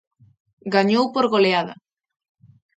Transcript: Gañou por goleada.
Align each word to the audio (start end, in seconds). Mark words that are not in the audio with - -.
Gañou 0.73 1.03
por 1.13 1.25
goleada. 1.33 1.75